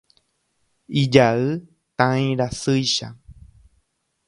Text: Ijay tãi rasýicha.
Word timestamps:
Ijay 1.01 1.41
tãi 1.97 2.23
rasýicha. 2.39 3.07